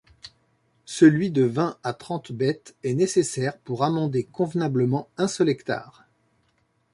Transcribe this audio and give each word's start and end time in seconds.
Celui 0.87 1.29
de 1.29 1.43
vingt 1.43 1.77
à 1.83 1.93
trente 1.93 2.31
bêtes 2.31 2.73
est 2.83 2.95
nécessaire 2.95 3.55
pour 3.59 3.83
amender 3.83 4.23
convenablement 4.25 5.07
un 5.17 5.27
seul 5.27 5.47
hectare. 5.47 6.07